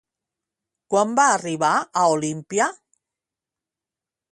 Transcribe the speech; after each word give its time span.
Quan 0.93 1.11
va 1.19 1.25
arribar 1.33 1.69
a 1.79 2.07
Olímpia? 2.15 2.69